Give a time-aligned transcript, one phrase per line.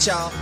[0.00, 0.32] 枪